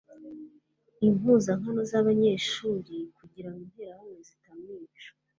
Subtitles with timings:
[1.07, 5.09] impuzankano z'abanyeshuri kugira ngo interahamwe zitamwica